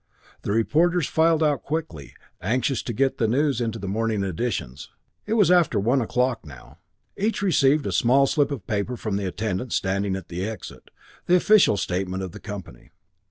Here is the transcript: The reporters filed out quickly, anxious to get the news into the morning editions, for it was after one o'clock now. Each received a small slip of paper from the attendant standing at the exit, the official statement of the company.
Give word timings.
The 0.41 0.51
reporters 0.51 1.05
filed 1.05 1.43
out 1.43 1.61
quickly, 1.61 2.15
anxious 2.41 2.81
to 2.81 2.91
get 2.91 3.19
the 3.19 3.27
news 3.27 3.61
into 3.61 3.77
the 3.77 3.87
morning 3.87 4.23
editions, 4.23 4.89
for 5.27 5.31
it 5.31 5.33
was 5.35 5.51
after 5.51 5.79
one 5.79 6.01
o'clock 6.01 6.43
now. 6.43 6.79
Each 7.15 7.43
received 7.43 7.85
a 7.85 7.91
small 7.91 8.25
slip 8.25 8.49
of 8.49 8.65
paper 8.65 8.97
from 8.97 9.15
the 9.17 9.27
attendant 9.27 9.73
standing 9.73 10.15
at 10.15 10.27
the 10.29 10.43
exit, 10.43 10.89
the 11.27 11.35
official 11.35 11.77
statement 11.77 12.23
of 12.23 12.31
the 12.31 12.39
company. 12.39 12.89